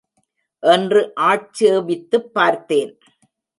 [0.63, 2.97] என்று ஆட்சேபித்துப் பார்த்தேன்.